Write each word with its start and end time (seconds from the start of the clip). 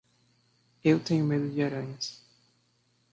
Eu 0.83 0.99
tenho 0.99 1.23
medo 1.23 1.47
de 1.51 1.61
aranhas. 1.61 2.23